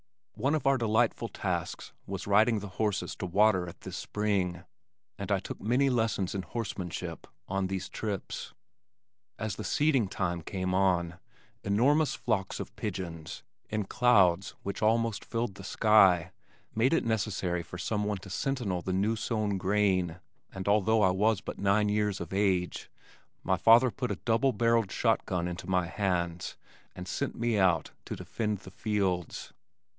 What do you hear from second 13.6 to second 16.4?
in clouds which almost filled the sky,